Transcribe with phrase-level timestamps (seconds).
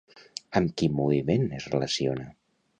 [0.59, 2.29] Amb quin moviment es relaciona?